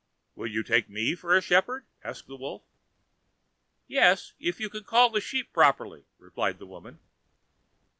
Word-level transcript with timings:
"Will 0.33 0.47
you 0.47 0.63
take 0.63 0.89
me 0.89 1.13
for 1.13 1.35
a 1.37 1.41
shepherd?" 1.41 1.85
asked 2.03 2.25
the 2.25 2.35
wolf. 2.35 2.63
"Yes, 3.85 4.33
if 4.39 4.59
you 4.59 4.67
can 4.67 4.83
call 4.83 5.11
the 5.11 5.21
sheep 5.21 5.53
properly," 5.53 6.05
replied 6.17 6.57
the 6.57 6.65
woman. 6.65 6.97